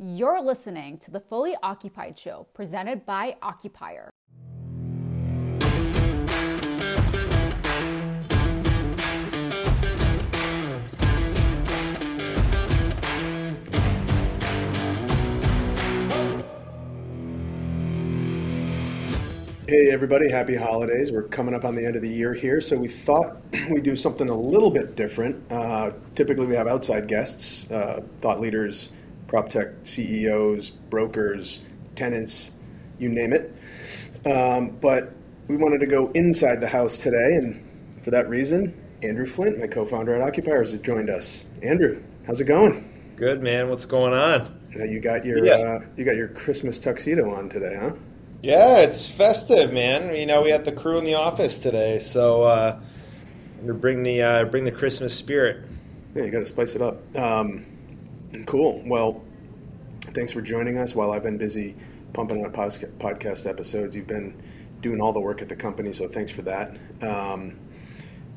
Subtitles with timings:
[0.00, 4.10] You're listening to the Fully Occupied Show presented by Occupier.
[19.66, 21.10] Hey, everybody, happy holidays.
[21.10, 23.38] We're coming up on the end of the year here, so we thought
[23.68, 25.42] we'd do something a little bit different.
[25.50, 28.90] Uh, typically, we have outside guests, uh, thought leaders,
[29.28, 31.62] prop tech CEOs, brokers,
[31.94, 32.50] tenants,
[32.98, 33.54] you name it.
[34.26, 35.12] Um, but
[35.46, 37.64] we wanted to go inside the house today, and
[38.02, 41.46] for that reason, Andrew Flint, my co founder at Occupiers, has joined us.
[41.62, 43.12] Andrew, how's it going?
[43.16, 43.68] Good, man.
[43.68, 44.58] What's going on?
[44.74, 45.54] You got your Yeah.
[45.54, 47.92] uh, you got your Christmas tuxedo on today, huh?
[48.42, 50.14] Yeah, it's festive, man.
[50.14, 52.80] You know, we had the crew in the office today, so uh,
[53.62, 55.64] bring the uh, bring the Christmas spirit.
[56.14, 56.98] Yeah, you got to spice it up.
[57.16, 57.64] Um,
[58.46, 58.82] cool.
[58.86, 59.22] Well,
[60.00, 60.94] thanks for joining us.
[60.94, 61.74] While I've been busy
[62.12, 64.40] pumping out podcast episodes, you've been
[64.80, 66.76] doing all the work at the company, so thanks for that.
[67.02, 67.58] Um,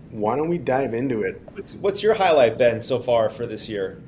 [0.10, 1.42] why don't we dive into it?
[1.54, 4.02] What's what's your highlight been so far for this year?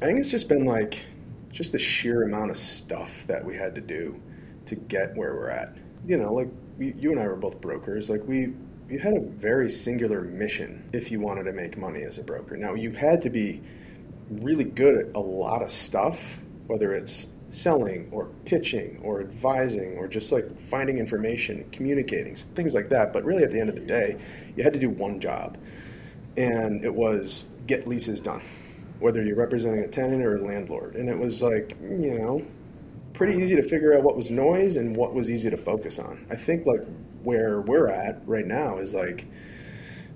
[0.00, 1.02] I think it's just been like
[1.50, 4.20] just the sheer amount of stuff that we had to do
[4.66, 5.76] to get where we're at.
[6.06, 8.10] You know, like you, you and I were both brokers.
[8.10, 8.54] Like we,
[8.88, 12.56] you had a very singular mission if you wanted to make money as a broker.
[12.56, 13.62] Now you had to be
[14.30, 20.08] really good at a lot of stuff, whether it's selling or pitching or advising or
[20.08, 23.12] just like finding information, communicating, things like that.
[23.12, 24.18] But really, at the end of the day,
[24.56, 25.56] you had to do one job,
[26.36, 28.42] and it was get leases done,
[28.98, 30.96] whether you're representing a tenant or a landlord.
[30.96, 32.44] And it was like, you know,
[33.12, 36.26] pretty easy to figure out what was noise and what was easy to focus on.
[36.30, 36.82] I think like
[37.22, 39.26] where we're at right now is like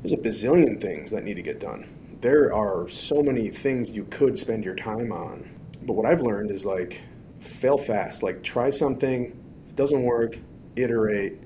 [0.02, 1.88] there's a bazillion things that need to get done.
[2.20, 5.48] There are so many things you could spend your time on.
[5.82, 7.00] But what I've learned is like
[7.40, 9.26] fail fast, like try something,
[9.64, 10.36] if it doesn't work,
[10.74, 11.38] iterate,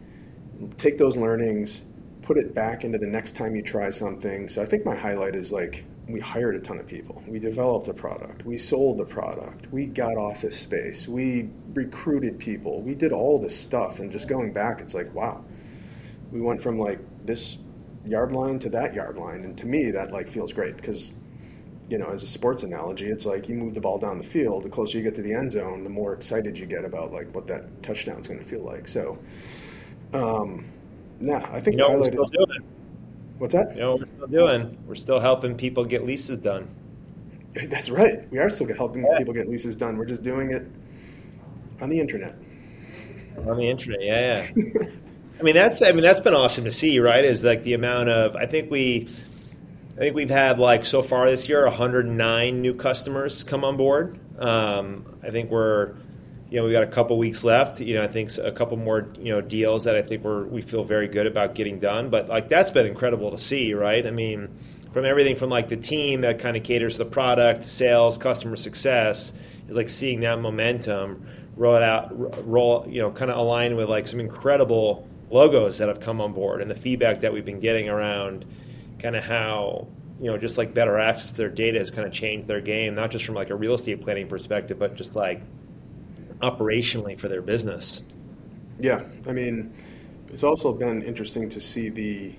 [0.78, 1.82] take those learnings,
[2.22, 4.48] put it back into the next time you try something.
[4.48, 7.22] So I think my highlight is like we hired a ton of people.
[7.26, 8.44] We developed a product.
[8.44, 9.70] We sold the product.
[9.72, 11.06] We got office space.
[11.06, 12.80] We recruited people.
[12.80, 14.00] We did all this stuff.
[14.00, 15.44] And just going back, it's like, wow,
[16.30, 17.58] we went from like this
[18.04, 19.44] yard line to that yard line.
[19.44, 21.12] And to me, that like feels great because,
[21.88, 24.64] you know, as a sports analogy, it's like you move the ball down the field.
[24.64, 27.34] The closer you get to the end zone, the more excited you get about like
[27.34, 28.88] what that touchdown is going to feel like.
[28.88, 29.18] So,
[30.14, 30.66] um,
[31.20, 32.62] nah, I think You know the we're highlight still is doing?
[33.38, 33.74] what's that?
[33.74, 34.78] You know we're still doing?
[34.86, 36.68] We're still helping people get leases done.
[37.68, 38.30] That's right.
[38.30, 39.18] We are still helping Yeah.
[39.18, 39.96] people get leases done.
[39.96, 40.66] We're just doing it
[41.80, 42.34] on the internet.
[43.46, 44.02] on the internet.
[44.02, 44.84] Yeah, yeah.
[45.42, 47.24] I mean, that's I mean that's been awesome to see, right?
[47.24, 49.08] Is like the amount of I think we,
[49.96, 54.20] I think we've had like so far this year 109 new customers come on board.
[54.38, 55.94] Um, I think we're,
[56.48, 57.80] you know, we got a couple weeks left.
[57.80, 60.62] You know, I think a couple more you know deals that I think we're we
[60.62, 62.08] feel very good about getting done.
[62.08, 64.06] But like that's been incredible to see, right?
[64.06, 64.56] I mean,
[64.92, 69.32] from everything from like the team that kind of caters the product, sales, customer success,
[69.68, 71.26] is like seeing that momentum
[71.56, 76.00] roll out, roll, you know, kind of align with like some incredible logos that have
[76.00, 78.44] come on board and the feedback that we've been getting around
[78.98, 79.88] kind of how,
[80.20, 82.94] you know, just like better access to their data has kind of changed their game,
[82.94, 85.42] not just from like a real estate planning perspective, but just like
[86.40, 88.02] operationally for their business.
[88.78, 89.72] Yeah, I mean,
[90.28, 92.34] it's also been interesting to see the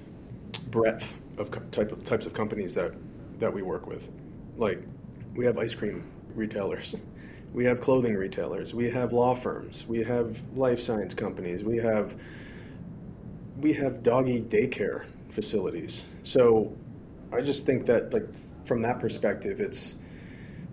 [0.70, 2.94] breadth of type of types of companies that
[3.40, 4.10] that we work with.
[4.58, 4.84] Like,
[5.36, 6.04] we have ice cream
[6.36, 6.96] retailers,
[7.54, 12.16] we have clothing retailers, we have law firms, we have life science companies, we have
[13.64, 16.06] we have doggy daycare facilities.
[16.24, 16.76] So,
[17.32, 18.28] I just think that like
[18.66, 19.96] from that perspective, it's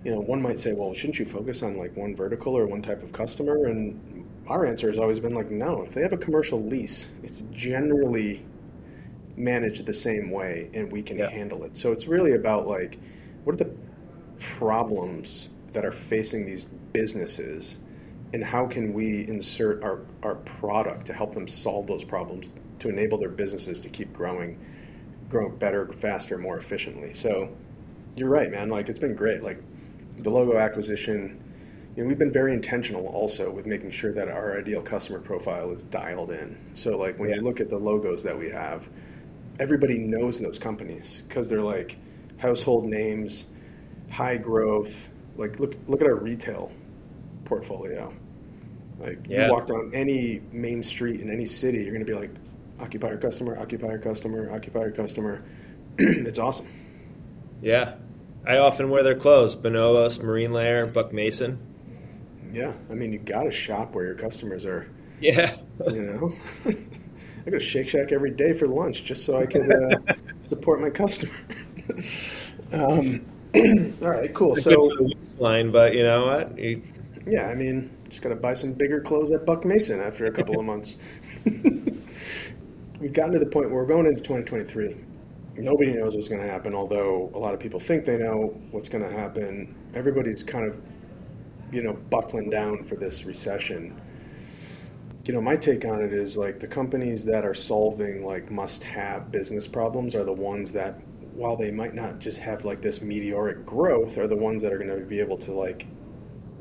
[0.04, 2.80] you know, one might say, well, shouldn't you focus on like one vertical or one
[2.82, 3.66] type of customer?
[3.66, 5.82] And our answer has always been like, no.
[5.82, 8.44] If they have a commercial lease, it's generally
[9.36, 11.30] managed the same way, and we can Yeah.
[11.30, 11.76] handle it.
[11.76, 12.98] So it's really about like,
[13.44, 13.70] what are the
[14.38, 17.78] problems that are facing these businesses,
[18.32, 22.88] and how can we insert our our product to help them solve those problems to
[22.88, 24.58] enable their businesses to keep growing,
[25.28, 27.14] grow better, faster, more efficiently.
[27.14, 27.54] So
[28.16, 28.68] you're right, man.
[28.68, 29.42] Like it's been great.
[29.42, 29.62] Like
[30.18, 31.42] the logo acquisition,
[31.96, 35.70] you know, we've been very intentional also with making sure that our ideal customer profile
[35.72, 36.58] is dialed in.
[36.74, 38.88] So like when you look at the logos that we have,
[39.58, 41.96] everybody knows those companies because they're like
[42.38, 43.46] household names,
[44.10, 45.10] high growth.
[45.36, 46.72] Like look look at our retail
[47.44, 48.12] portfolio.
[48.98, 49.46] Like Yeah.
[49.46, 52.30] you walk down any main street in any city, you're going to be like
[52.80, 55.42] occupier customer, Occupy occupier customer, Occupy occupier customer.
[55.98, 56.68] it's awesome.
[57.62, 57.94] Yeah.
[58.46, 61.58] I often wear their clothes Bonobos, Marine Layer, Buck Mason.
[62.52, 64.90] Yeah, I mean, you got to shop where your customers are.
[65.20, 65.56] Yeah.
[65.86, 66.34] You know,
[67.46, 70.14] I go to Shake Shack every day for lunch just so I could uh,
[70.46, 71.34] support my customer.
[72.72, 73.24] um,
[74.02, 74.56] all right, cool.
[74.56, 74.90] So,
[75.38, 76.58] line, but you know what?
[76.58, 76.82] You,
[77.26, 80.32] yeah, I mean, just got to buy some bigger clothes at Buck Mason after a
[80.32, 80.98] couple of months.
[83.00, 84.94] We've gotten to the point where we're going into 2023.
[85.56, 88.90] Nobody knows what's going to happen, although a lot of people think they know what's
[88.90, 89.74] going to happen.
[89.94, 90.78] Everybody's kind of,
[91.72, 93.98] you know, buckling down for this recession.
[95.26, 98.84] You know, my take on it is like the companies that are solving like must
[98.84, 101.00] have business problems are the ones that,
[101.32, 104.78] while they might not just have like this meteoric growth, are the ones that are
[104.78, 105.86] going to be able to like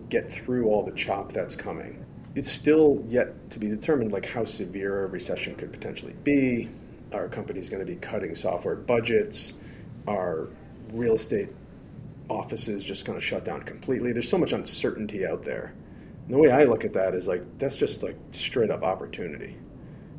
[0.07, 2.05] get through all the chop that's coming.
[2.35, 6.69] It's still yet to be determined like how severe a recession could potentially be.
[7.11, 9.53] Are companies going to be cutting software budgets?
[10.07, 10.47] Are
[10.93, 11.49] real estate
[12.29, 14.13] offices just going to shut down completely?
[14.13, 15.73] There's so much uncertainty out there.
[16.27, 19.55] And the way I look at that is like that's just like straight up opportunity.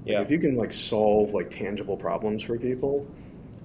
[0.04, 0.20] Like, yeah.
[0.20, 3.06] if you can like solve like tangible problems for people,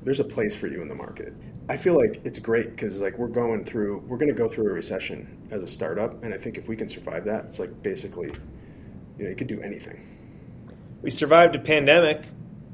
[0.04, 1.34] there's a place for you in the market.
[1.68, 4.70] I feel like it's great because like we're going through, we're going to go through
[4.70, 7.82] a recession as a startup, and I think if we can survive that, it's like
[7.82, 8.32] basically,
[9.18, 10.00] you know, you could do anything.
[11.02, 12.24] We survived a pandemic.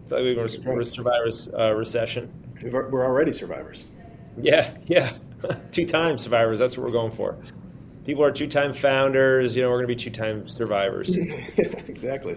[0.10, 2.32] Like we were, we were survivors uh, recession.
[2.62, 3.86] We've, we're already survivors.
[4.38, 5.14] Yeah, yeah,
[5.72, 6.60] two time survivors.
[6.60, 7.38] That's what we're going for.
[8.06, 9.56] People are two time founders.
[9.56, 11.16] You know, we're going to be two time survivors.
[11.88, 12.36] exactly.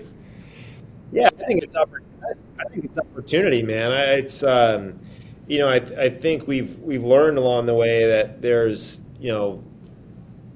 [1.11, 2.11] Yeah, I think it's opportunity.
[2.59, 3.91] I think it's opportunity, man.
[3.91, 5.01] I, it's um,
[5.47, 9.63] you know, I, I think we've we've learned along the way that there's you know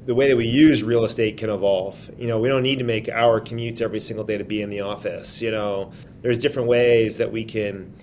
[0.07, 2.11] the way that we use real estate can evolve.
[2.19, 4.71] You know, we don't need to make our commutes every single day to be in
[4.71, 5.43] the office.
[5.43, 5.93] You know,
[6.23, 7.95] there's different ways that we can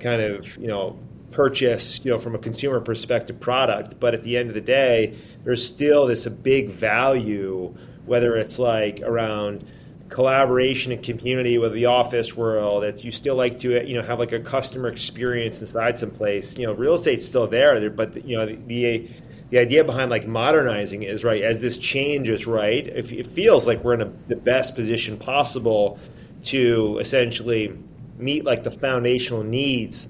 [0.00, 0.98] kind of you know
[1.30, 3.98] purchase, you know, from a consumer perspective product.
[3.98, 7.74] But at the end of the day, there's still this big value,
[8.04, 9.64] whether it's like around
[10.12, 14.18] collaboration and community with the office world that you still like to you know have
[14.18, 16.58] like a customer experience inside some place.
[16.58, 19.10] You know real estate's still there but you know the, the
[19.50, 23.82] the idea behind like modernizing is right as this changes right it, it feels like
[23.84, 25.98] we're in a, the best position possible
[26.44, 27.78] to essentially
[28.18, 30.08] meet like the foundational needs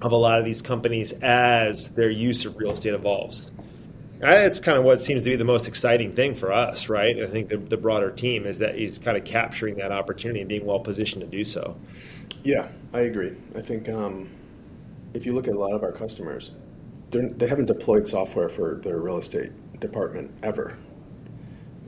[0.00, 3.52] of a lot of these companies as their use of real estate evolves
[4.30, 7.20] that's kind of what seems to be the most exciting thing for us, right?
[7.20, 10.48] I think the, the broader team is that he's kind of capturing that opportunity and
[10.48, 11.76] being well positioned to do so.
[12.44, 13.36] Yeah, I agree.
[13.56, 14.28] I think um,
[15.12, 16.52] if you look at a lot of our customers,
[17.10, 20.78] they haven't deployed software for their real estate department ever.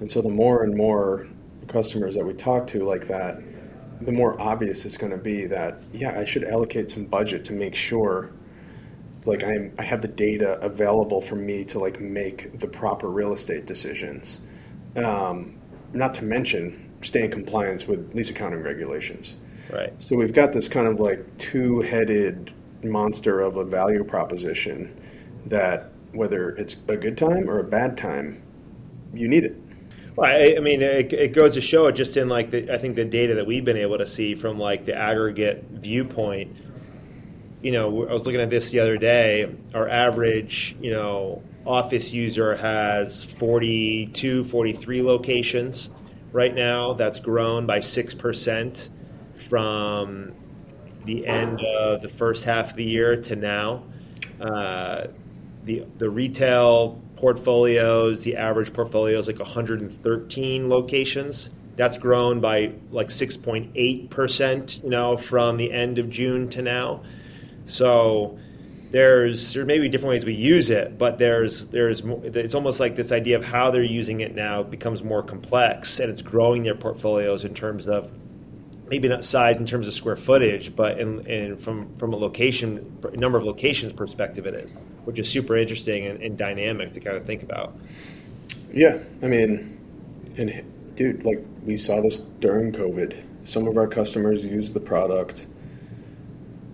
[0.00, 1.26] And so the more and more
[1.69, 3.40] customers that we talk to like that,
[4.00, 7.52] the more obvious it's going to be that, yeah, I should allocate some budget to
[7.52, 8.32] make sure
[9.25, 13.32] like I'm, I have the data available for me to like make the proper real
[13.32, 14.41] estate decisions.
[14.97, 15.59] Um,
[15.93, 19.37] not to mention stay in compliance with lease accounting regulations.
[19.73, 19.93] Right.
[19.99, 24.94] So we've got this kind of like two-headed monster of a value proposition
[25.47, 28.43] that whether it's a good time or a bad time,
[29.12, 29.56] you need it.
[30.17, 32.79] Well, I, I mean, it, it, goes to show it just in like the, I
[32.79, 36.56] think the data that we've been able to see from like the aggregate viewpoint
[37.64, 39.50] you know, I was looking at this the other day.
[39.75, 45.88] Our average, you know, office user has 42, 43 locations
[46.31, 46.93] right now.
[46.93, 48.91] That's grown by 6%
[49.48, 50.34] from
[51.06, 53.84] the end of the first half of the year to now.
[54.39, 55.06] Uh,
[55.65, 61.48] the, the retail portfolios, the average portfolio is like 113 locations.
[61.77, 67.03] That's grown by like 6.8%, you know, from the end of June to now.
[67.67, 68.39] So
[68.91, 72.94] there's there may be different ways we use it, but there's there's it's almost like
[72.94, 76.77] this idea of how they're using it now becomes more complex, and it's growing their
[76.77, 78.13] portfolios in terms of
[78.89, 83.01] maybe not size in terms of square footage, but in, in from from a location
[83.15, 84.73] number of locations perspective, it is,
[85.05, 87.77] which is super interesting and, and dynamic to kind of think about.
[88.73, 89.77] Yeah, I mean,
[90.37, 93.25] and dude, like we saw this during COVID.
[93.43, 95.47] Some of our customers use the product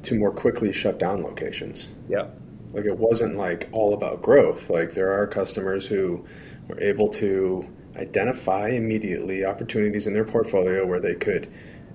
[0.02, 1.90] to more quickly shut down locations.
[2.08, 2.26] Yeah.
[2.72, 4.70] Like it wasn't like all about growth.
[4.70, 6.24] Like there are customers who
[6.68, 7.66] were able to
[7.96, 11.52] identify immediately opportunities in their portfolio where they could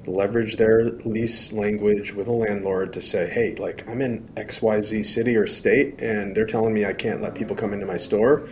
[0.07, 5.35] leverage their lease language with a landlord to say, hey, like I'm in XYZ city
[5.35, 8.47] or state and they're telling me I can't let people come into my store.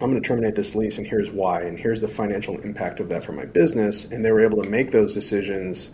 [0.00, 3.08] I'm going to terminate this lease and here's why and here's the financial impact of
[3.10, 5.92] that for my business and they were able to make those decisions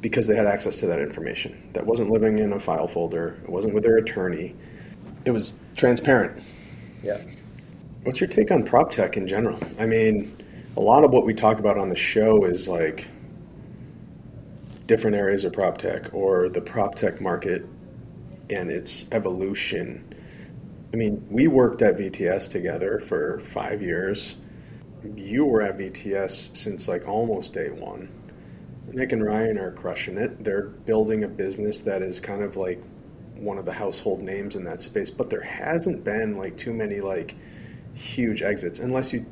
[0.00, 1.70] because they had access to that information.
[1.72, 3.38] That wasn't living in a file folder.
[3.42, 4.54] It wasn't with their attorney.
[5.24, 6.42] It was transparent.
[7.02, 7.20] Yeah.
[8.04, 9.58] What's your take on prop tech in general?
[9.78, 10.36] I mean,
[10.76, 13.08] a lot of what we talk about on the show is like
[14.86, 17.66] different areas of prop tech or the prop tech market
[18.50, 20.14] and its evolution.
[20.92, 24.36] I mean, we worked at VTS together for five years.
[25.14, 28.08] You were at VTS since like almost day one.
[28.92, 30.42] Nick and Ryan are crushing it.
[30.42, 32.82] They're building a business that is kind of like
[33.34, 37.00] one of the household names in that space, but there hasn't been like too many
[37.00, 37.36] like
[37.94, 39.26] huge exits unless you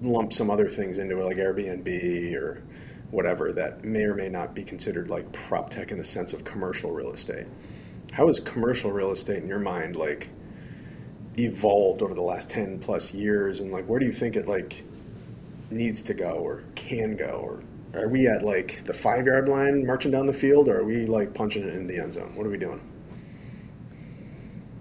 [0.00, 2.62] lump some other things into it like Airbnb or
[3.10, 6.44] whatever that may or may not be considered like prop tech in the sense of
[6.44, 7.46] commercial real estate.
[8.12, 10.28] How has commercial real estate in your mind like
[11.38, 14.82] evolved over the last 10 plus years and like where do you think it like
[15.70, 17.62] needs to go or can go or
[17.94, 21.06] are we at like the five yard line marching down the field or are we
[21.06, 22.34] like punching it in the end zone?
[22.34, 22.80] What are we doing?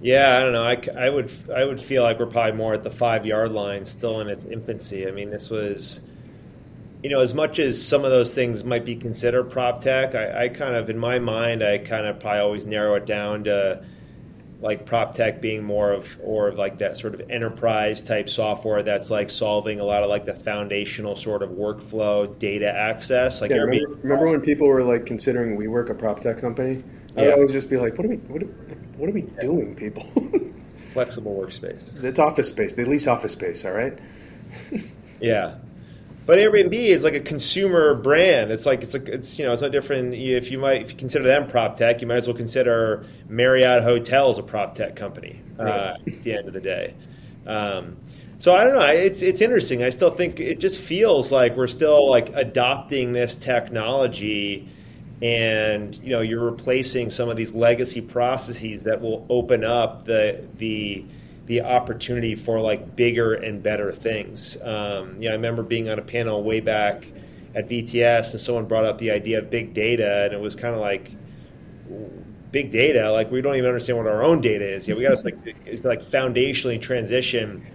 [0.02, 0.64] Yeah, I don't know.
[0.64, 3.86] I, I would I would feel like we're probably more at the five yard line,
[3.86, 5.08] still in its infancy.
[5.08, 6.02] I mean, this was,
[7.04, 10.46] you know, as much as some of those things might be considered prop tech, I,
[10.46, 13.86] I kind of in my mind, I kind of probably always narrow it down to
[14.62, 18.84] like prop tech being more of or of like that sort of enterprise type software
[18.84, 23.42] that's like solving a lot of like the foundational sort of workflow data access.
[23.42, 26.84] Like yeah, remember, remember, when people were like considering WeWork a prop tech company?
[27.18, 28.48] I would always just be like, what are we what are,
[28.98, 30.06] what are we doing, people?
[30.94, 32.04] Flexible workspace.
[32.04, 32.76] It's office space.
[32.76, 33.98] They lease office space, all right?
[35.20, 35.56] yeah.
[36.26, 38.52] But Airbnb is like a consumer brand.
[38.52, 40.14] It's like it's like it's you know it's no different.
[40.14, 43.84] If you might if you consider them prop tech, you might as well consider Marriott
[43.84, 46.08] Hotels a prop tech company uh, right.
[46.08, 46.94] at the end of the day.
[47.48, 47.98] Um,
[48.38, 48.86] so I don't know.
[48.88, 49.84] It's it's interesting.
[49.84, 54.70] I still think it just feels like we're still like adopting this technology
[55.22, 60.48] and you know you're replacing some of these legacy processes that will open up the
[60.58, 61.06] the
[61.52, 64.56] the opportunity for like bigger and better things.
[64.64, 67.06] Um, know, I remember being on a panel way back
[67.54, 70.74] at VTS, and someone brought up the idea of big data, and it was kind
[70.74, 71.12] of like
[72.54, 73.12] big data.
[73.12, 74.88] Like we don't even understand what our own data is.
[74.88, 77.68] Yeah, we got to like like foundationally transition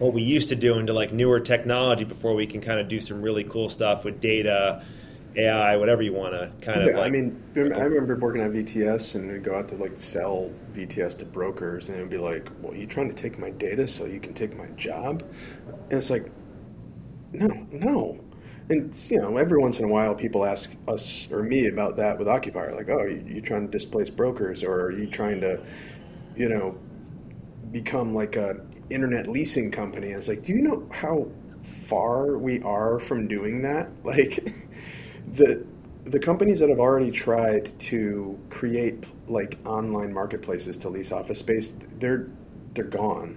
[0.00, 3.00] what we used to do into like newer technology before we can kind of do
[3.00, 4.84] some really cool stuff with data
[5.36, 6.88] AI, whatever you want to kind of.
[6.88, 9.98] Yeah, like, I mean, I remember working at VTS and we'd go out to like
[9.98, 13.86] sell VTS to brokers, and it'd be like, "Well, you're trying to take my data
[13.88, 15.22] so you can take my job?"
[15.90, 16.30] And it's like,
[17.32, 18.20] no, no.
[18.68, 22.18] And you know, every once in a while, people ask us or me about that
[22.18, 25.60] with Occupier, like, "Oh, you, you trying to displace brokers, or are you trying to,
[26.36, 26.78] you know,
[27.70, 28.60] become like a
[28.90, 31.28] internet leasing company?" And it's like, do you know how
[31.62, 33.90] far we are from doing that?
[34.04, 34.54] Like
[35.32, 35.64] the
[36.04, 41.74] the companies that have already tried to create like online marketplaces to lease office space,
[41.98, 42.28] they're
[42.74, 43.36] they're gone,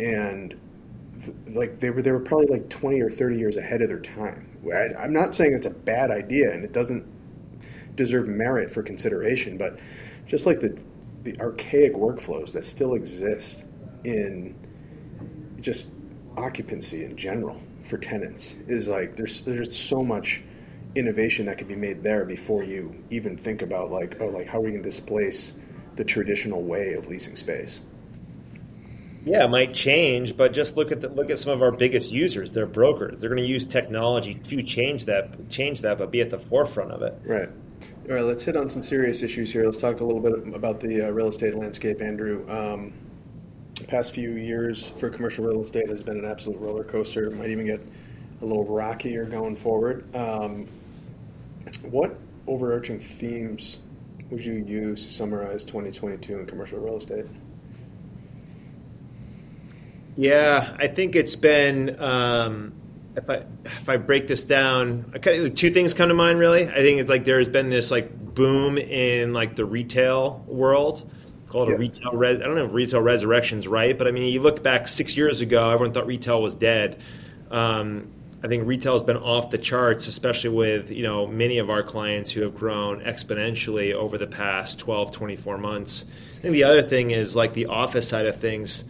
[0.00, 0.58] and
[1.48, 4.48] like they were they were probably like twenty or thirty years ahead of their time.
[4.72, 7.04] I, I'm not saying it's a bad idea and it doesn't
[7.96, 9.78] deserve merit for consideration, but
[10.26, 10.80] just like the
[11.24, 13.64] the archaic workflows that still exist
[14.04, 14.54] in
[15.60, 15.86] just
[16.36, 20.42] occupancy in general for tenants is like there's there's so much
[20.94, 24.58] innovation that could be made there before you even think about like oh like how
[24.58, 25.52] are we going to displace
[25.96, 27.82] the traditional way of leasing space?
[29.24, 32.12] Yeah it might change but just look at the, look at some of our biggest
[32.12, 32.52] users.
[32.52, 33.20] They're brokers.
[33.20, 36.92] They're going to use technology to change that change that but be at the forefront
[36.92, 37.20] of it.
[37.24, 37.48] Right.
[38.08, 39.64] All right let's hit on some serious issues here.
[39.64, 42.48] Let's talk a little bit about the uh, real estate landscape andrew.
[42.50, 42.92] Um,
[43.74, 47.26] the past few years for commercial real estate has been an absolute roller coaster.
[47.26, 47.80] It might even get
[48.40, 50.04] a little rockier going forward.
[50.14, 50.68] Um,
[51.84, 53.80] what overarching themes
[54.30, 57.26] would you use to summarize 2022 in commercial real estate?
[60.16, 62.00] Yeah, I think it's been.
[62.00, 62.74] Um,
[63.16, 66.38] if I if I break this down, kind of, two things come to mind.
[66.38, 71.10] Really, I think it's like there's been this like boom in like the retail world.
[71.46, 71.74] Called yeah.
[71.74, 72.12] a retail.
[72.12, 75.16] Res- I don't know if retail resurrection's right, but I mean, you look back six
[75.16, 77.00] years ago, everyone thought retail was dead.
[77.50, 78.10] Um,
[78.44, 81.82] I think retail has been off the charts, especially with you know many of our
[81.82, 86.04] clients who have grown exponentially over the past 12, 24 months.
[86.38, 88.84] I think the other thing is like the office side of things.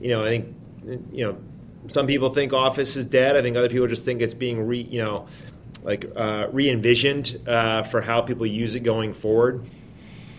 [0.00, 0.56] You know, I think
[1.12, 1.38] you know
[1.88, 3.36] some people think office is dead.
[3.36, 5.26] I think other people just think it's being re you know
[5.82, 9.66] like uh, re envisioned uh, for how people use it going forward.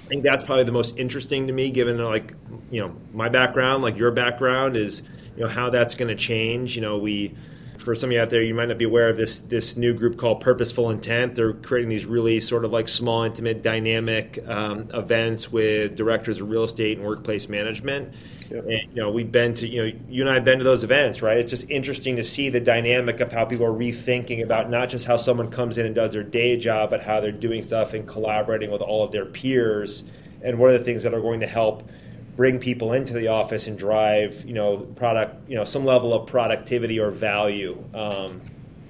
[0.06, 2.34] I think that's probably the most interesting to me, given like
[2.72, 5.04] you know my background, like your background is
[5.36, 6.76] you know how that's going to change.
[6.76, 7.36] You know we
[7.78, 9.94] for some of you out there, you might not be aware of this this new
[9.94, 11.36] group called Purposeful Intent.
[11.36, 16.50] They're creating these really sort of like small, intimate, dynamic um, events with directors of
[16.50, 18.14] real estate and workplace management.
[18.50, 18.64] Yep.
[18.64, 20.84] And, you know, we've been to, you know, you and I have been to those
[20.84, 21.38] events, right?
[21.38, 25.06] It's just interesting to see the dynamic of how people are rethinking about not just
[25.06, 28.08] how someone comes in and does their day job, but how they're doing stuff and
[28.08, 30.04] collaborating with all of their peers.
[30.44, 31.90] And what are the things that are going to help
[32.36, 36.28] bring people into the office and drive, you know, product, you know, some level of
[36.28, 37.82] productivity or value.
[37.94, 38.42] Um,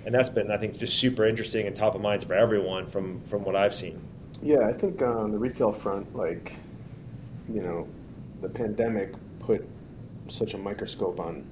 [0.06, 3.22] and that's been, I think, just super interesting and top of mind for everyone from
[3.22, 4.02] from what I've seen.
[4.42, 6.58] Yeah, I think on the retail front, like,
[7.50, 7.88] you know,
[8.42, 9.68] the pandemic put
[10.28, 11.46] such a microscope on,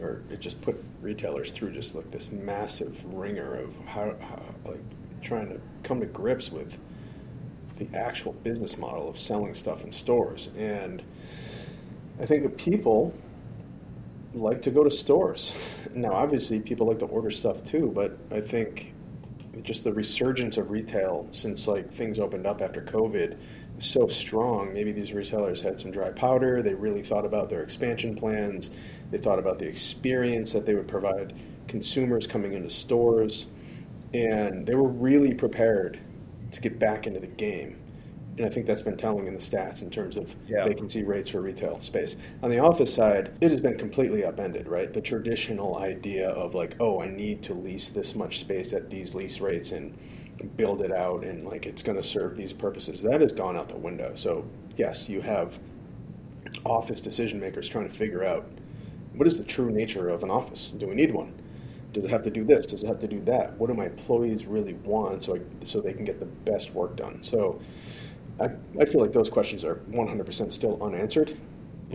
[0.00, 4.80] or it just put retailers through just like this massive ringer of how, how like,
[5.22, 6.78] trying to come to grips with
[7.76, 10.50] the actual business model of selling stuff in stores.
[10.56, 11.02] And
[12.20, 13.14] I think that people
[14.34, 15.52] like to go to stores.
[15.94, 18.92] Now, obviously, people like to order stuff too, but I think
[19.62, 23.36] just the resurgence of retail since like things opened up after COVID
[23.78, 24.72] is so strong.
[24.72, 26.62] Maybe these retailers had some dry powder.
[26.62, 28.70] They really thought about their expansion plans.
[29.10, 31.34] They thought about the experience that they would provide
[31.68, 33.46] consumers coming into stores,
[34.12, 35.98] and they were really prepared
[36.52, 37.76] to get back into the game.
[38.38, 40.64] And I think that's been telling in the stats in terms of Yeah.
[40.66, 42.16] vacancy rates for retail space.
[42.42, 44.92] On the office side, it has been completely upended, right?
[44.92, 49.14] The traditional idea of like, oh, I need to lease this much space at these
[49.14, 49.94] lease rates and
[50.58, 53.70] build it out and like it's going to serve these purposes, that has gone out
[53.70, 54.12] the window.
[54.14, 54.44] So,
[54.76, 55.58] yes, you have
[56.64, 58.46] office decision makers trying to figure out
[59.14, 60.72] what is the true nature of an office?
[60.76, 61.32] Do we need one?
[61.92, 62.66] Does it have to do this?
[62.66, 63.56] Does it have to do that?
[63.58, 66.96] What do my employees really want so I, so they can get the best work
[66.96, 67.22] done?
[67.22, 67.60] So
[68.40, 71.38] I, I feel like those questions are 100% still unanswered, which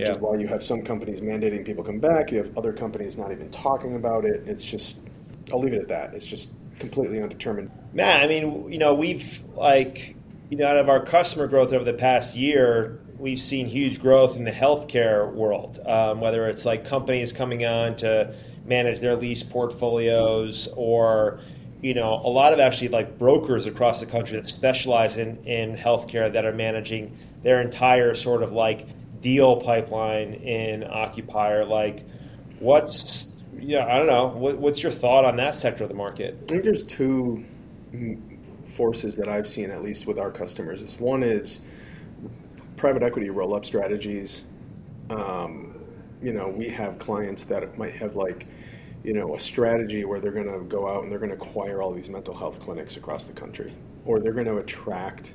[0.07, 0.11] Yeah.
[0.13, 2.31] is why you have some companies mandating people come back.
[2.31, 4.43] You have other companies not even talking about it.
[4.47, 4.99] It's just,
[5.51, 6.13] I'll leave it at that.
[6.15, 7.69] It's just completely undetermined.
[7.93, 10.15] Matt, I mean, you know, we've like,
[10.49, 14.35] you know, out of our customer growth over the past year, we've seen huge growth
[14.35, 15.79] in the healthcare world.
[15.85, 18.33] Um, whether it's like companies coming on to
[18.65, 21.39] manage their lease portfolios, or
[21.81, 25.75] you know, a lot of actually like brokers across the country that specialize in in
[25.75, 28.87] healthcare that are managing their entire sort of like
[29.21, 31.65] deal pipeline in occupier.
[31.65, 32.05] Like,
[32.59, 34.27] what's yeah, I don't know.
[34.27, 36.37] What, what's your thought on that sector of the market?
[36.43, 37.43] I think there's two
[38.65, 40.81] forces that I've seen, at least with our customers.
[40.81, 41.61] Is one is
[42.77, 44.41] private equity roll up strategies.
[45.09, 45.70] Um,
[46.21, 48.47] you know, we have clients that might have like,
[49.03, 51.81] you know, a strategy where they're going to go out and they're going to acquire
[51.81, 53.73] all these mental health clinics across the country,
[54.05, 55.33] or they're going to attract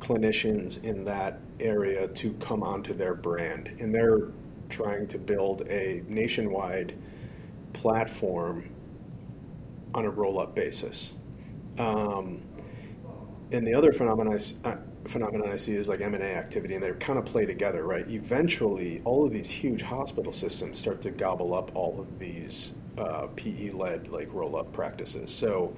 [0.00, 4.28] clinicians in that area to come onto their brand, and they're
[4.68, 6.94] trying to build a nationwide
[7.72, 8.68] platform
[9.94, 11.14] on a roll-up basis.
[11.78, 12.42] Um,
[13.50, 14.76] and the other phenomenon I,
[15.08, 18.08] phenomenon I see is like M&A activity, and they kind of play together, right?
[18.08, 23.26] Eventually, all of these huge hospital systems start to gobble up all of these uh,
[23.36, 25.30] PE-led like roll-up practices.
[25.32, 25.74] So,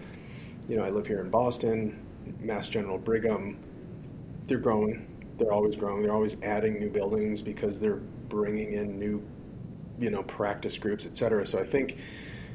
[0.68, 2.04] you know, I live here in Boston,
[2.40, 3.58] Mass General Brigham.
[4.46, 5.06] They're growing.
[5.38, 6.02] They're always growing.
[6.02, 9.22] They're always adding new buildings because they're bringing in new,
[9.98, 11.46] you know, practice groups, et cetera.
[11.46, 11.96] So I think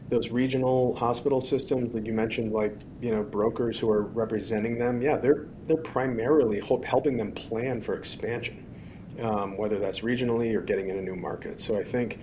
[0.10, 5.02] those regional hospital systems that you mentioned, like you know brokers who are representing them,
[5.02, 8.64] yeah, they're they're primarily helping them plan for expansion,
[9.22, 11.60] um, whether that's regionally or getting in a new market.
[11.60, 12.20] So I think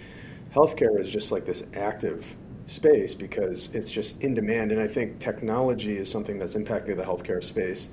[0.54, 5.18] healthcare is just like this active space because it's just in demand, and I think
[5.18, 7.88] technology is something that's impacting the healthcare space,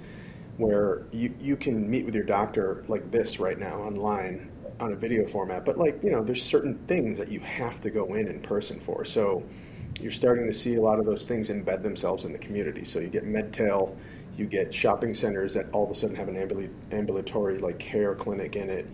[0.57, 4.95] where you you can meet with your doctor like this right now online on a
[4.95, 8.27] video format, but like you know, there's certain things that you have to go in
[8.27, 9.03] in person for.
[9.03, 9.43] So
[9.99, 12.83] you're starting to see a lot of those things embed themselves in the community.
[12.85, 13.95] So you get MedTail,
[14.37, 18.15] you get shopping centers that all of a sudden have an ambula- ambulatory like care
[18.15, 18.87] clinic in it,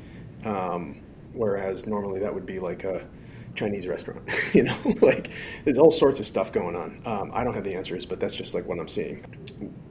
[0.44, 1.00] um,
[1.34, 3.06] whereas normally that would be like a
[3.54, 4.28] Chinese restaurant.
[4.54, 5.32] you know, like
[5.64, 7.02] there's all sorts of stuff going on.
[7.06, 9.24] Um, I don't have the answers, but that's just like what I'm seeing.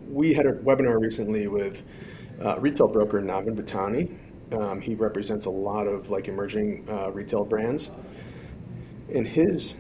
[0.09, 1.83] We had a webinar recently with
[2.42, 4.16] uh, retail broker Navin Bhatani.
[4.53, 7.90] Um, he represents a lot of like emerging uh, retail brands,
[9.12, 9.77] and his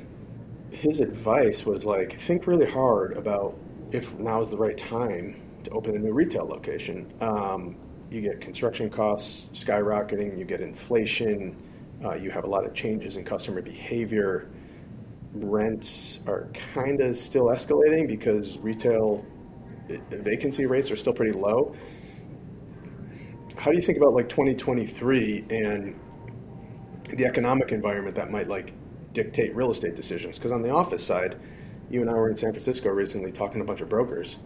[0.74, 3.56] his advice was like think really hard about
[3.92, 7.06] if now is the right time to open a new retail location.
[7.20, 7.76] Um,
[8.10, 11.56] you get construction costs skyrocketing, you get inflation,
[12.04, 14.50] uh, you have a lot of changes in customer behavior.
[15.32, 19.24] Rents are kind of still escalating because retail
[19.90, 21.74] uh, vacancy rates are still pretty low.
[23.56, 25.98] How do you think about like 2023 and
[27.10, 28.72] the economic environment that might like
[29.14, 30.36] dictate real estate decisions.
[30.36, 31.36] Because on the office side,
[31.88, 34.38] you and I were in San Francisco recently talking to a bunch of brokers.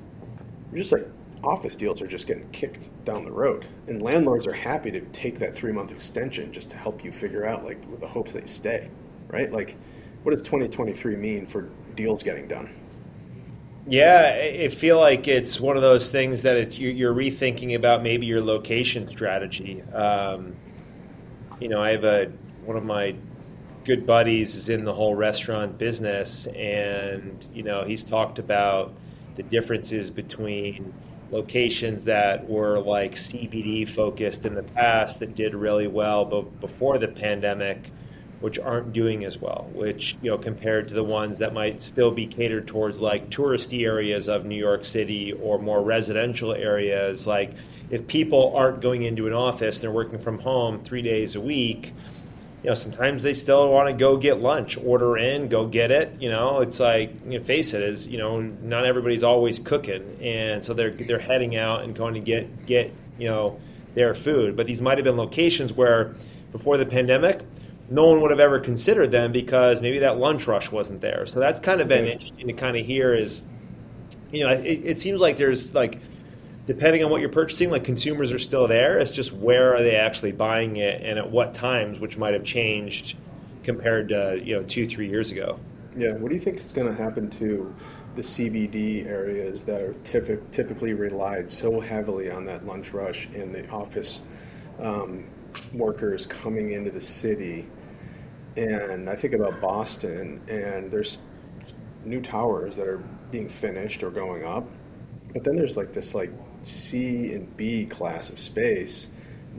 [0.71, 1.09] You're just like
[1.43, 5.39] office deals are just getting kicked down the road, and landlords are happy to take
[5.39, 8.43] that three month extension just to help you figure out, like, with the hopes that
[8.43, 8.91] you stay,
[9.29, 9.51] right?
[9.53, 9.77] Like,
[10.23, 12.69] what does 2023 mean for deals getting done?
[13.87, 18.27] Yeah, I feel like it's one of those things that it, you're rethinking about maybe
[18.27, 19.81] your location strategy.
[19.83, 20.57] Um,
[21.59, 22.31] you know, I have a
[22.67, 23.15] one of my
[23.85, 28.95] good buddies is in the whole restaurant business, and you know, he's talked about
[29.37, 30.93] the differences between
[31.31, 36.97] locations that were like CBD focused in the past that did really well but before
[36.99, 37.91] the pandemic
[38.41, 42.13] which aren't doing as well, which, you know, compared to the ones that might still
[42.13, 47.27] be catered towards like touristy areas of New York City or more residential areas.
[47.27, 47.53] Like,
[47.91, 51.41] if people aren't going into an office and they're working from home three days a
[51.41, 51.93] week,
[52.63, 56.21] you know, sometimes they still want to go get lunch, order in, go get it.
[56.21, 60.19] You know, it's like, you know, face it, is you know, not everybody's always cooking,
[60.21, 63.61] and so they're they're heading out and going to get get you know
[63.95, 64.57] their food.
[64.57, 66.15] But these might have been locations where
[66.53, 67.43] before the pandemic,
[67.91, 71.27] no one would have ever considered them because maybe that lunch rush wasn't there.
[71.27, 73.43] So that's kind of been interesting to kind of hear is,
[74.31, 76.01] you know, it, it, seems like there's like,
[76.69, 78.99] depending on what you're purchasing, like consumers are still there.
[78.99, 82.45] It's just where are they actually buying it and at what times, which might have
[82.45, 83.17] changed
[83.63, 85.59] compared to, you know, two, three years ago.
[85.97, 86.13] Yeah.
[86.13, 87.75] What do you think is going to happen to
[88.17, 93.55] the CBD areas that are typic, typically relied so heavily on that lunch rush and
[93.55, 94.25] the office
[94.79, 95.25] um,
[95.73, 97.67] workers coming into the city?
[98.57, 101.19] and I think about Boston, and there's
[102.05, 102.99] new towers that are
[103.31, 104.69] being finished or going up,
[105.33, 106.33] but then there's like this like
[106.69, 109.09] C and B class of space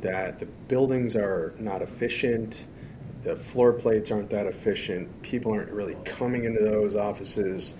[0.01, 2.65] that the buildings are not efficient,
[3.23, 7.75] the floor plates aren't that efficient, people aren't really coming into those offices.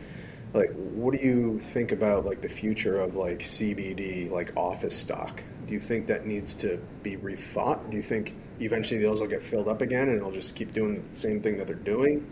[0.54, 5.44] Like, what do you think about like the future of like CBD, like office stock?
[5.68, 7.90] Do you think that needs to be rethought?
[7.92, 11.02] Do you think eventually those will get filled up again and they'll just keep doing
[11.02, 12.28] the same thing that they're doing?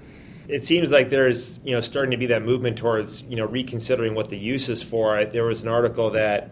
[0.47, 4.15] It seems like there's you know starting to be that movement towards you know reconsidering
[4.15, 5.23] what the use is for.
[5.25, 6.51] There was an article that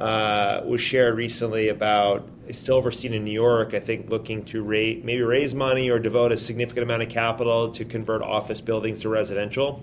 [0.00, 3.74] uh, was shared recently about Silverstein in New York.
[3.74, 7.70] I think looking to rate, maybe raise money or devote a significant amount of capital
[7.72, 9.82] to convert office buildings to residential.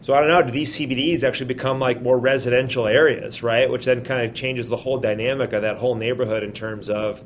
[0.00, 0.42] So I don't know.
[0.42, 3.70] Do these CBDs actually become like more residential areas, right?
[3.70, 7.22] Which then kind of changes the whole dynamic of that whole neighborhood in terms of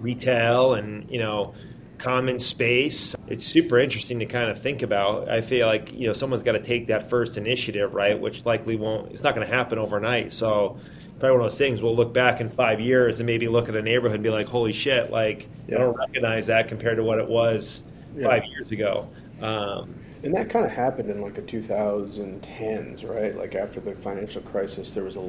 [0.00, 1.54] retail and you know
[1.98, 3.14] common space.
[3.28, 5.28] It's super interesting to kind of think about.
[5.28, 8.18] I feel like you know someone's got to take that first initiative, right?
[8.18, 9.12] Which likely won't.
[9.12, 10.32] It's not going to happen overnight.
[10.32, 10.78] So
[11.24, 11.82] probably one of those things.
[11.82, 14.46] We'll look back in five years and maybe look at a neighborhood and be like,
[14.46, 15.76] "Holy shit!" Like yeah.
[15.76, 17.82] I don't recognize that compared to what it was
[18.14, 18.28] yeah.
[18.28, 19.08] five years ago.
[19.40, 23.36] Um, and that kind of happened in like the 2010s, right?
[23.36, 25.20] Like after the financial crisis, there was a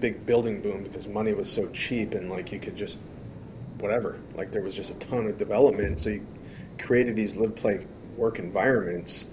[0.00, 2.98] big building boom because money was so cheap and like you could just
[3.78, 4.18] whatever.
[4.34, 6.26] Like there was just a ton of development, so you
[6.80, 7.86] created these live, play,
[8.16, 9.28] work environments.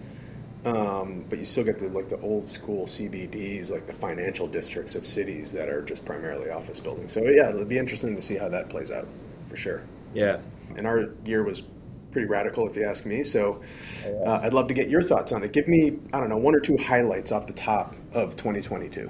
[0.64, 4.96] Um, but you still get the like the old school CBDs, like the financial districts
[4.96, 7.14] of cities that are just primarily office buildings.
[7.14, 9.08] So yeah, it'll be interesting to see how that plays out
[9.50, 9.82] for sure.
[10.14, 10.40] Yeah.
[10.76, 11.64] And our year was
[12.12, 13.24] pretty radical, if you ask me.
[13.24, 13.62] So
[14.06, 15.52] uh, I'd love to get your thoughts on it.
[15.52, 19.10] Give me I don't know one or two highlights off the top of 2022.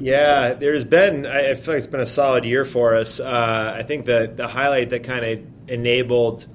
[0.00, 1.26] Yeah, there's been.
[1.26, 3.20] I feel like it's been a solid year for us.
[3.20, 6.48] Uh, I think the the highlight that kind of enabled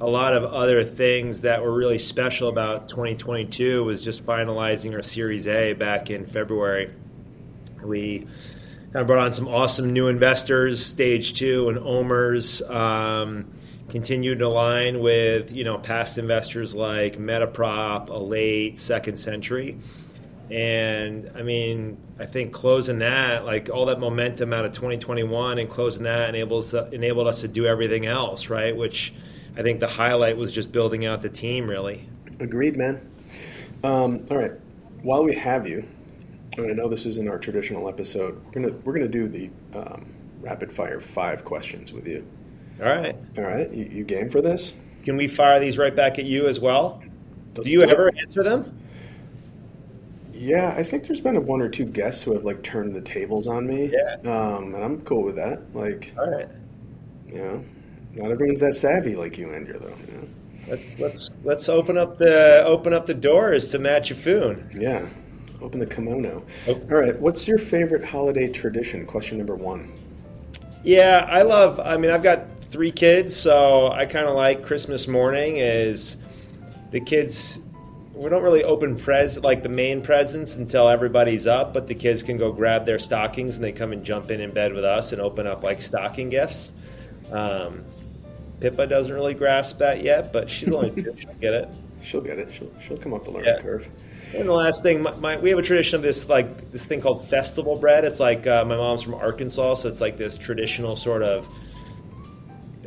[0.00, 5.02] a lot of other things that were really special about 2022 was just finalizing our
[5.02, 6.90] Series A back in February.
[7.82, 8.20] We
[8.92, 12.62] kind of brought on some awesome new investors, Stage Two and Omers.
[12.62, 13.52] Um,
[13.88, 19.78] continued to align with you know past investors like Metaprop, Elate, Second Century.
[20.50, 25.70] And I mean, I think closing that, like all that momentum out of 2021 and
[25.70, 28.76] closing that enables enabled us to do everything else, right?
[28.76, 29.14] Which
[29.56, 32.08] I think the highlight was just building out the team, really.
[32.40, 33.08] Agreed, man.
[33.82, 34.52] Um, all right,
[35.02, 35.86] while we have you,
[36.56, 40.06] and I know this isn't our traditional episode, we're gonna we're gonna do the um,
[40.40, 42.26] rapid fire five questions with you.
[42.80, 43.16] All right.
[43.36, 43.70] All right.
[43.72, 44.74] You, you game for this?
[45.04, 47.02] Can we fire these right back at you as well?
[47.54, 48.80] Let's do you do ever answer them?
[50.32, 53.00] Yeah, I think there's been a one or two guests who have like turned the
[53.00, 53.92] tables on me.
[53.92, 54.16] Yeah.
[54.24, 55.74] Um, and I'm cool with that.
[55.74, 56.48] Like, all right.
[57.28, 57.64] You know,
[58.14, 59.96] not everyone's that savvy like you, Andrew, though.
[60.06, 60.28] You know?
[60.68, 64.80] Let, let's let's open up the open up the doors to Matt Jaffoon.
[64.80, 65.08] Yeah,
[65.60, 66.42] open the kimono.
[66.66, 66.72] Oh.
[66.72, 69.04] All right, what's your favorite holiday tradition?
[69.04, 69.92] Question number one.
[70.82, 71.80] Yeah, I love.
[71.80, 75.58] I mean, I've got three kids, so I kind of like Christmas morning.
[75.58, 76.16] Is
[76.92, 77.60] the kids
[78.14, 82.22] we don't really open pres like the main presents until everybody's up, but the kids
[82.22, 85.12] can go grab their stockings and they come and jump in in bed with us
[85.12, 86.72] and open up like stocking gifts.
[87.32, 87.84] Um,
[88.60, 91.14] Pippa doesn't really grasp that yet, but she's only two.
[91.18, 91.68] She'll get it.
[92.02, 92.52] She'll get it.
[92.52, 93.62] She'll she'll come up the learning Yeah.
[93.62, 93.88] curve.
[94.34, 97.00] And the last thing, my, my, we have a tradition of this like this thing
[97.00, 98.04] called festival bread.
[98.04, 101.48] It's like uh, my mom's from Arkansas, so it's like this traditional sort of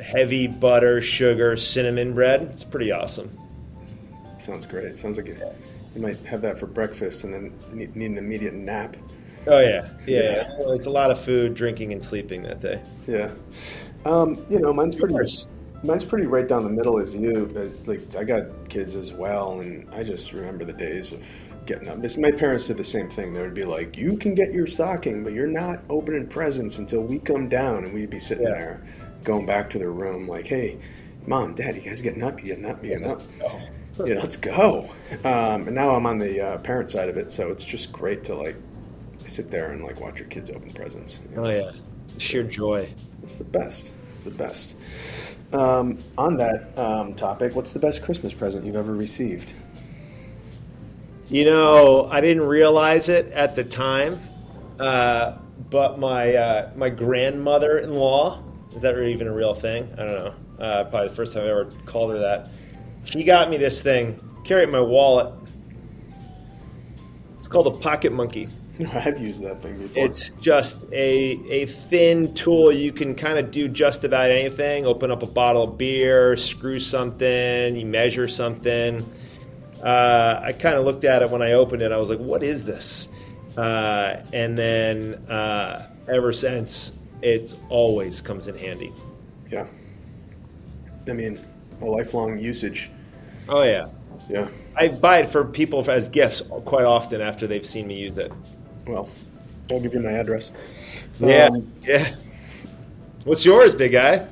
[0.02, 2.42] heavy butter, sugar, cinnamon bread.
[2.52, 3.38] It's pretty awesome.
[4.40, 4.98] Sounds great.
[5.00, 5.38] Sounds like you,
[5.96, 8.96] you might have that for breakfast and then need, need an immediate nap.
[9.48, 10.20] Oh yeah, yeah.
[10.22, 10.54] Yeah.
[10.60, 12.82] Well, it's a lot of food, drinking, and sleeping that day.
[13.08, 13.32] Yeah.
[14.06, 15.14] Um, you know, mine's pretty.
[15.16, 15.48] Yours?
[15.84, 17.52] Mine's pretty right down the middle as you.
[17.56, 21.24] Uh, Like I got kids as well, and I just remember the days of
[21.66, 22.02] getting up.
[22.02, 23.34] This, my parents did the same thing.
[23.34, 27.02] They would be like, "You can get your stocking, but you're not opening presents until
[27.02, 28.52] we come down." And we'd be sitting Yeah.
[28.54, 28.84] there,
[29.24, 30.78] going back to their room, like, "Hey,
[31.28, 32.40] mom, dad, you guys getting up?
[32.40, 32.84] You getting up?
[32.84, 33.22] You getting up?
[34.06, 34.90] Yeah, let's go."
[35.24, 38.24] Um, and now I'm on the uh, parent side of it, so it's just great
[38.26, 38.56] to like
[39.26, 41.20] sit there and like watch your kids open presents.
[41.32, 41.46] You know?
[41.46, 41.72] Oh yeah,
[42.20, 42.94] sheer joy.
[43.24, 43.94] It's the best.
[44.28, 44.76] The best.
[45.54, 49.54] Um, on that um, topic, what's the best Christmas present you've ever received?
[51.30, 54.20] You know, I didn't realize it at the time,
[54.80, 55.38] uh,
[55.70, 58.44] but my uh, my grandmother-in-law
[58.76, 59.92] is that even a real thing?
[59.94, 60.34] I don't know.
[60.60, 62.50] Uh, probably the first time I ever called her that.
[63.06, 64.20] She got me this thing.
[64.50, 65.34] In my wallet.
[67.48, 68.50] It's called a pocket monkey.
[68.94, 70.04] I've used that thing before.
[70.04, 72.74] It's just a a thin tool.
[72.74, 74.86] You can kind of do just about anything.
[74.86, 79.10] Open up a bottle of beer, screw something, you measure something.
[79.82, 81.94] Uh, I kind of looked at it when I opened it.
[81.94, 83.08] I was like, "What is this?"
[83.56, 88.92] Uh, and then uh, ever since, it's always comes in handy.
[89.50, 89.68] yeah.
[91.08, 91.40] I mean,
[91.80, 92.90] a lifelong usage.
[93.48, 93.88] Oh yeah,
[94.30, 94.48] Yeah.
[94.76, 98.32] I buy it for people as gifts quite often after they've seen me use it.
[98.86, 99.10] Well,
[99.72, 100.52] I'll give you my address.
[101.20, 102.16] Yeah, Um, yeah.
[103.24, 104.28] What's yours, big guy?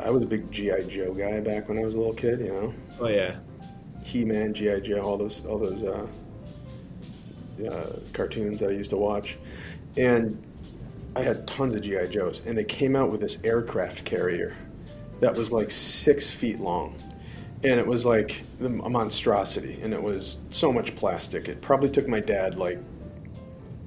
[0.00, 2.40] I was a big GI Joe guy back when I was a little kid.
[2.40, 3.36] You know, Oh yeah.
[4.02, 6.06] He Man, GI Joe, all those, all those uh,
[7.68, 9.36] uh, cartoons that I used to watch,
[9.96, 10.42] and
[11.14, 14.56] I had tons of GI Joes, and they came out with this aircraft carrier
[15.20, 16.94] that was like six feet long,
[17.64, 21.48] and it was like a monstrosity, and it was so much plastic.
[21.48, 22.78] It probably took my dad like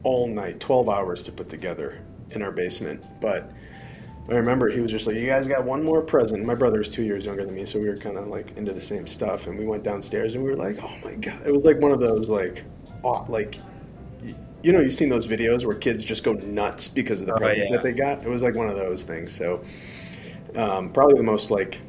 [0.04, 2.00] all night, twelve hours to put together
[2.32, 3.52] in our basement, but.
[4.28, 6.88] I remember he was just like, "You guys got one more present." My brother was
[6.88, 9.48] two years younger than me, so we were kind of like into the same stuff.
[9.48, 11.90] And we went downstairs, and we were like, "Oh my god!" It was like one
[11.90, 12.64] of those like,
[13.02, 13.58] aw- like,
[14.62, 17.38] you know, you've seen those videos where kids just go nuts because of the Oh,
[17.38, 17.76] present yeah.
[17.78, 18.22] that they got.
[18.24, 19.36] It was like one of those things.
[19.36, 19.64] So,
[20.56, 21.82] um, probably the most like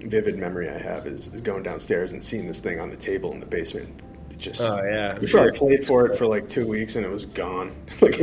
[0.00, 3.32] vivid memory I have is, is going downstairs and seeing this thing on the table
[3.32, 4.00] in the basement.
[4.30, 5.18] It just, Oh yeah.
[5.18, 7.74] we probably played for it for like two weeks, and it was gone.
[8.00, 8.18] like,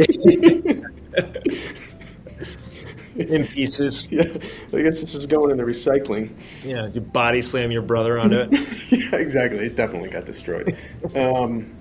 [3.16, 4.08] in pieces.
[4.12, 4.24] yeah,
[4.74, 6.34] I guess this is going in the recycling.
[6.64, 8.52] Yeah, you body slam your brother onto it.
[8.92, 9.66] yeah, exactly.
[9.66, 10.78] It definitely got destroyed.
[11.16, 11.76] um,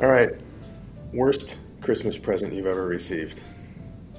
[0.00, 0.30] all right.
[1.12, 3.40] Worst Christmas present you've ever received?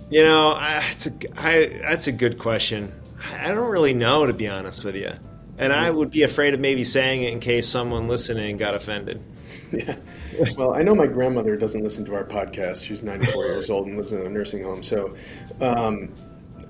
[0.10, 2.91] you know, I, it's a, I, that's a good question.
[3.34, 5.12] I don't really know, to be honest with you.
[5.58, 9.23] And I would be afraid of maybe saying it in case someone listening got offended.
[9.71, 9.95] Yeah.
[10.58, 12.84] Well, I know my grandmother doesn't listen to our podcast.
[12.84, 14.84] She's 94 years old and lives in a nursing home.
[14.84, 15.15] So
[15.62, 16.13] um,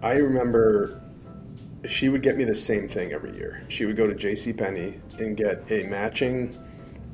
[0.04, 1.02] I remember
[1.88, 3.64] she would get me the same thing every year.
[3.68, 4.54] She would go to J.C.
[4.54, 6.56] Penney and get a matching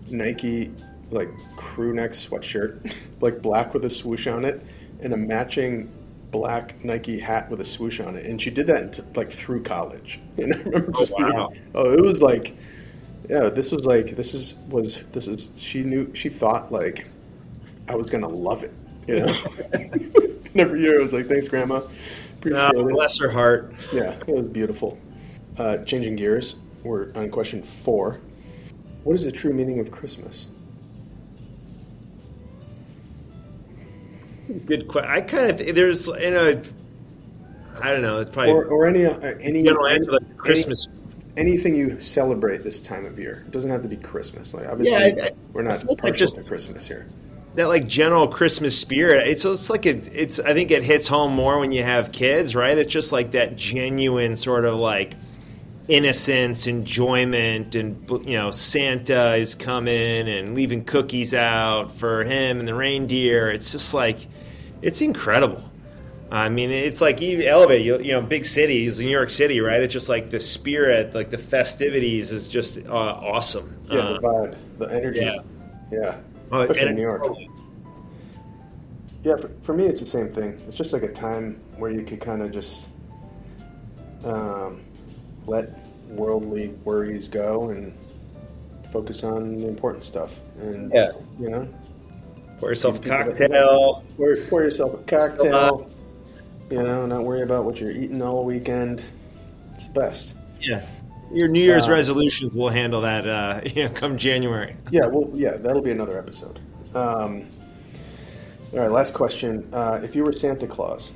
[0.10, 0.74] Nike
[1.10, 4.62] like crew neck sweatshirt, like black with a swoosh on it,
[5.02, 5.89] and a matching
[6.32, 8.26] black Nike hat with a swoosh on it.
[8.26, 10.20] And she did that like through college.
[10.38, 12.56] And I remember Oh, just being, oh, it was like
[13.30, 17.08] yeah, this was like this is was this is she knew she thought like
[17.88, 18.74] I was gonna love it,
[19.08, 19.36] you know.
[19.74, 21.82] and every year I was like, thanks, Grandma,
[22.38, 23.74] appreciate No, bless her heart.
[23.94, 24.98] Yeah, it was beautiful.
[25.58, 28.20] Uh, changing gears, we're on question four.
[29.04, 30.48] What is the true meaning of Christmas?
[34.66, 35.10] Good question.
[35.12, 36.62] I kind of there's you know,
[37.80, 38.20] I don't know.
[38.20, 40.88] It's probably Or, or any uh, any general answer like any- Christmas.
[41.38, 43.44] anything you celebrate this time of year.
[43.48, 44.54] It doesn't have to be Christmas.
[44.54, 47.06] Like obviously, Yeah, I- I- we're not like partial just- to Christmas here.
[47.56, 49.28] that like general Christmas spirit.
[49.28, 52.56] It's it's like it, it's I think it hits home more when you have kids,
[52.56, 52.78] right?
[52.78, 55.16] It's just like that genuine sort of like
[55.88, 62.68] innocence, enjoyment, and you know Santa is coming and leaving cookies out for him and
[62.68, 63.50] the reindeer.
[63.50, 64.20] It's just like
[64.82, 65.63] it's incredible.
[66.32, 69.82] I mean, it's like you elevate, you, you know, big cities, New York City, right?
[69.84, 73.78] It's just like the spirit, like the festivities is just uh, awesome.
[73.89, 75.20] Yeah, Uh, the vibe, the energy.
[75.22, 75.36] yeah.
[75.91, 76.17] Yeah.
[76.54, 77.28] Oh, Especially in New York.
[79.24, 80.54] Yeah, for, for me, it's the same thing.
[80.67, 82.88] It's just like a time where you could kind of just
[84.24, 84.80] um,
[85.48, 87.94] let worldly worries go and
[88.91, 90.39] focus on the important stuff.
[90.60, 91.12] And, Yeah.
[91.39, 91.67] you know,
[92.62, 94.04] Pour yourself a cocktail.
[94.15, 95.89] pour, pour yourself a cocktail,
[96.69, 99.02] you know, not worry about what you're eating all weekend.
[99.74, 100.38] It's the best.
[100.60, 100.86] Yeah.
[101.34, 104.76] Your New Year's Uh, resolutions will handle that, uh, you know, come January.
[104.91, 106.60] Yeah, well, yeah, that'll be another episode.
[106.93, 107.47] Um,
[108.74, 109.67] all right, last question.
[109.74, 111.13] Uh, if you were Santa Claus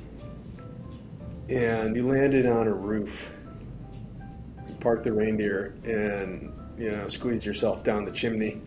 [1.48, 3.30] and you landed on a roof,
[4.68, 8.60] you parked the reindeer, and you know squeeze yourself down the chimney,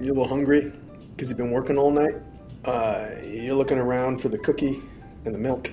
[0.00, 0.72] you're a little hungry
[1.14, 2.16] because you've been working all night.
[2.64, 4.82] Uh, you're looking around for the cookie
[5.24, 5.70] and the milk.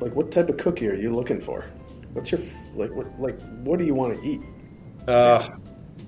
[0.00, 1.64] Like, what type of cookie are you looking for?
[2.12, 2.40] What's your
[2.74, 2.92] like?
[2.92, 3.40] What like?
[3.64, 4.40] What do you want to eat?
[5.06, 5.48] Uh,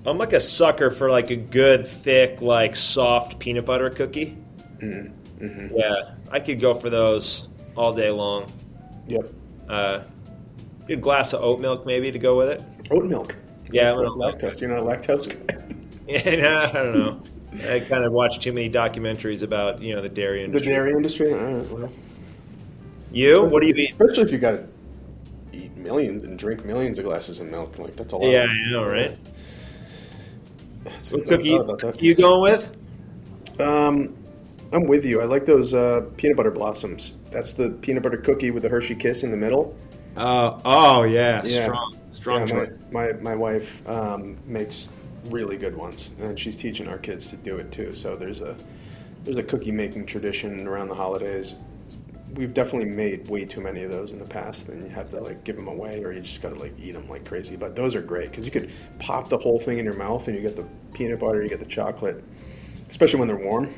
[0.05, 4.37] I'm like a sucker for like a good, thick, like soft peanut butter cookie.
[4.79, 5.75] Mm-hmm.
[5.75, 8.51] Yeah, I could go for those all day long.
[9.07, 9.33] Yep.
[9.67, 10.01] Uh,
[10.89, 12.63] a glass of oat milk maybe to go with it.
[12.91, 13.35] Oat milk.
[13.71, 14.61] Yeah, Like I'm lactose.
[14.61, 15.61] You're not a lactose guy.
[16.07, 17.23] Yeah, no, I don't know.
[17.67, 20.67] I kind of watch too many documentaries about you know the dairy industry.
[20.67, 21.33] the dairy industry.
[21.33, 21.91] All right, well,
[23.11, 23.43] You?
[23.43, 23.91] What do you eat?
[23.91, 24.67] Especially if you got to
[25.53, 27.77] eat millions and drink millions of glasses of milk.
[27.79, 28.29] Like that's a lot.
[28.31, 29.17] Yeah, I know, right?
[30.83, 33.59] That's- What cookie you going with?
[33.59, 34.15] Um,
[34.71, 35.21] I'm with you.
[35.21, 37.15] I like those uh, peanut butter blossoms.
[37.31, 39.75] That's the peanut butter cookie with the Hershey Kiss in the middle.
[40.17, 41.63] Uh, oh yeah, Yeah.
[41.65, 44.89] strong, strong Yeah, my, my my wife um, makes
[45.31, 47.91] really good ones, and she's teaching our kids to do it too.
[47.93, 48.55] So there's a
[49.23, 51.55] there's a cookie making tradition around the holidays.
[52.33, 54.67] We've definitely made way too many of those in the past.
[54.67, 57.07] Then you have to like give them away, or you just gotta like eat them
[57.09, 57.55] like crazy.
[57.55, 60.35] But those are great because you could pop the whole thing in your mouth, and
[60.35, 62.23] you get the peanut butter, you get the chocolate,
[62.89, 63.73] especially when they're warm.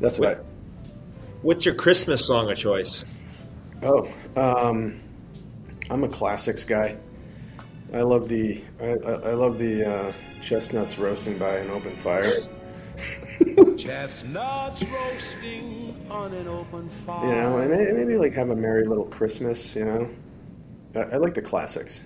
[0.00, 0.44] That's what.
[1.42, 3.04] What's your Christmas song of choice?
[3.82, 5.00] Oh, um,
[5.88, 6.98] I'm a classics guy.
[7.92, 12.24] I love the I, I, I love the uh, chestnuts roasting by an open fire.
[13.76, 17.26] Chestnuts roasting on an open fire.
[17.28, 19.74] You know, and may- maybe like have a merry little Christmas.
[19.74, 20.08] You know,
[20.94, 22.04] I, I like the classics.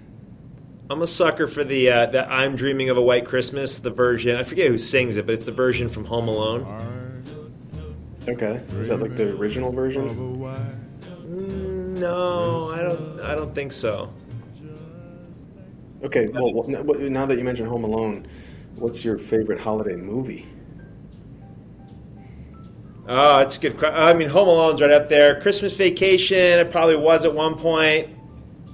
[0.91, 4.37] I'm a sucker for the uh, the "I'm Dreaming of a White Christmas" the version.
[4.37, 7.23] I forget who sings it, but it's the version from Home Alone.
[8.29, 10.09] Okay, is that like the original version?
[11.27, 13.21] Mm, No, I don't.
[13.21, 14.13] I don't think so.
[16.05, 18.27] Okay, well, well, now- that you mentioned Home Alone,
[18.77, 20.47] what's your favorite holiday movie?
[23.07, 23.85] Oh, it's a good.
[23.85, 25.41] I mean, Home Alone's right up there.
[25.41, 28.09] Christmas Vacation, it probably was at one point.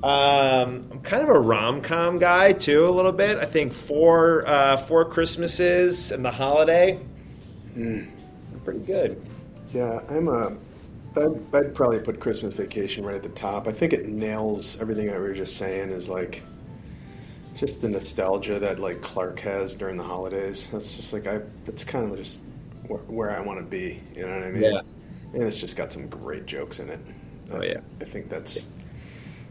[0.03, 3.39] Um, I'm kind of a rom com guy too, a little bit.
[3.39, 6.99] I think four uh, four Christmases and the holiday,
[7.75, 8.03] Hmm.
[8.65, 9.21] pretty good.
[9.75, 10.57] Yeah, I'm a.
[11.17, 13.67] I'd, I'd probably put Christmas Vacation right at the top.
[13.67, 15.91] I think it nails everything that we were just saying.
[15.91, 16.43] Is like
[17.57, 20.69] just the nostalgia that like Clark has during the holidays.
[20.73, 21.41] That's just like I.
[21.65, 22.41] That's kind of just
[22.87, 24.01] where, where I want to be.
[24.15, 24.63] You know what I mean?
[24.63, 24.81] Yeah.
[25.35, 27.01] And it's just got some great jokes in it.
[27.53, 27.81] Oh, I- yeah.
[28.01, 28.67] I think that's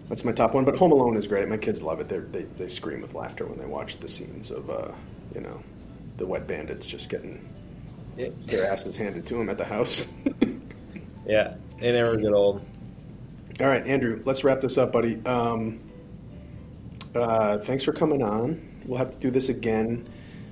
[0.10, 0.66] that's my top one.
[0.66, 1.48] But Home Alone is great.
[1.48, 2.10] My kids love it.
[2.10, 4.92] They're, they they scream with laughter when they watch the scenes of uh,
[5.36, 5.62] you know
[6.18, 7.48] the wet bandits just getting
[8.48, 10.08] their asses handed to them at the house.
[11.26, 12.66] Yeah, they never get old.
[13.62, 15.24] All right, Andrew, let's wrap this up, buddy.
[15.26, 15.80] Um,
[17.16, 18.62] uh, thanks for coming on.
[18.86, 20.08] We'll have to do this again.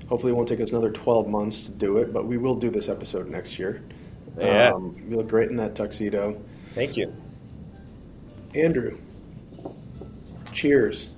[0.07, 2.69] Hopefully, it won't take us another 12 months to do it, but we will do
[2.69, 3.81] this episode next year.
[4.37, 4.71] Yeah.
[4.73, 6.39] Um, you look great in that tuxedo.
[6.75, 7.13] Thank you.
[8.55, 8.97] Andrew,
[10.53, 11.09] cheers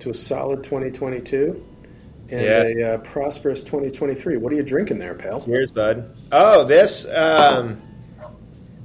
[0.00, 1.64] to a solid 2022
[2.30, 2.62] and Yeah.
[2.90, 4.36] a uh, prosperous 2023.
[4.38, 5.42] What are you drinking there, pal?
[5.44, 6.14] Cheers, bud.
[6.32, 7.80] Oh, this um,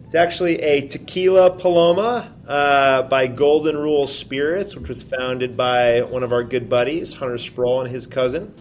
[0.10, 6.24] it's actually a tequila Paloma uh, by Golden Rule Spirits, which was founded by one
[6.24, 8.52] of our good buddies, Hunter Sproul, and his cousin.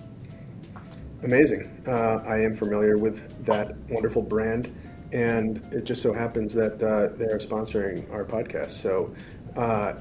[1.22, 1.82] Amazing.
[1.87, 4.70] Uh, I am familiar with that wonderful brand,
[5.14, 8.73] and it just so happens that uh, they are sponsoring our podcast.
[8.73, 9.14] So,
[9.56, 9.94] uh,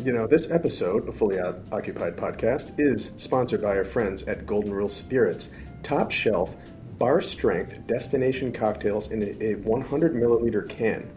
[0.00, 4.74] you know, this episode of Fully Occupied Podcast is sponsored by our friends at Golden
[4.74, 5.48] Rule Spirits,
[5.82, 6.54] top shelf,
[6.98, 11.10] bar strength destination cocktails in a a 100 milliliter can.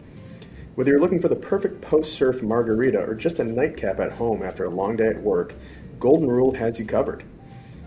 [0.74, 4.42] Whether you're looking for the perfect post surf margarita or just a nightcap at home
[4.42, 5.54] after a long day at work,
[5.98, 7.24] Golden Rule has you covered.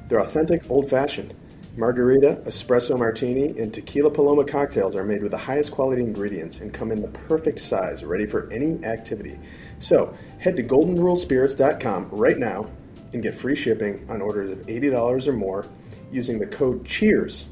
[0.07, 1.33] They're authentic, old fashioned,
[1.77, 6.73] Margarita, espresso martini, and tequila paloma cocktails are made with the highest quality ingredients and
[6.73, 9.39] come in the perfect size, ready for any activity.
[9.79, 12.69] So head to goldenrulespirits.com right now
[13.13, 15.65] and get free shipping on orders of $80 or more
[16.11, 17.47] using the code CHEERS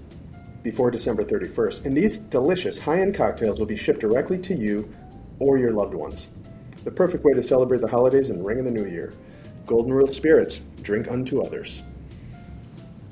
[0.63, 1.85] before December 31st.
[1.85, 4.93] And these delicious high end cocktails will be shipped directly to you
[5.39, 6.29] or your loved ones.
[6.83, 9.13] The perfect way to celebrate the holidays and ring in the new year.
[9.65, 11.83] Golden Rule Spirits, drink unto others.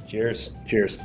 [0.07, 0.51] Cheers.
[0.65, 0.97] Cheers.